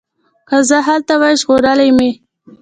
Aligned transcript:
که 0.47 0.57
زه 0.69 0.77
هلته 0.87 1.13
وای 1.21 1.35
ژغورلي 1.41 1.89
مي 1.97 2.11